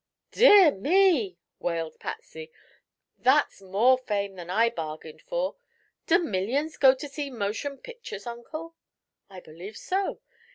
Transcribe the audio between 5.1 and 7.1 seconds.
for. Do millions go to